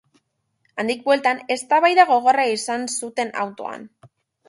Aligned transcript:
Handik 0.83 1.03
bueltan, 1.09 1.43
eztabaida 1.57 2.07
gogorra 2.15 2.49
izan 2.57 2.91
zuten 2.99 3.35
autoan. 3.47 3.91